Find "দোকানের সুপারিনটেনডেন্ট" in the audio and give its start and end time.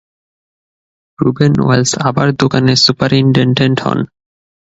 2.41-3.77